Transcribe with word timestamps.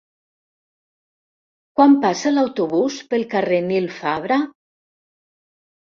Quan 1.79 1.93
passa 2.05 2.33
l'autobús 2.35 2.97
pel 3.13 3.27
carrer 3.35 3.63
Nil 3.71 3.89
Fabra? 4.03 4.43